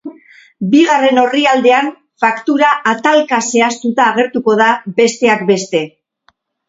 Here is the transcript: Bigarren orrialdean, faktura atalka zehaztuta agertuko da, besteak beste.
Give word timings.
Bigarren 0.69 1.19
orrialdean, 1.23 1.91
faktura 2.25 2.71
atalka 2.93 3.39
zehaztuta 3.51 4.09
agertuko 4.15 4.57
da, 4.63 4.71
besteak 5.01 5.45
beste. 5.53 5.83